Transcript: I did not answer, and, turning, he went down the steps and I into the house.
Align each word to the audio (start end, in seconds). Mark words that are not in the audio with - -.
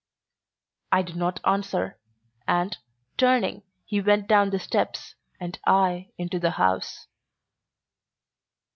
I 0.91 1.03
did 1.03 1.15
not 1.15 1.39
answer, 1.45 1.99
and, 2.47 2.75
turning, 3.17 3.61
he 3.85 4.01
went 4.01 4.27
down 4.27 4.49
the 4.49 4.57
steps 4.57 5.13
and 5.39 5.59
I 5.63 6.09
into 6.17 6.39
the 6.39 6.49
house. 6.57 7.05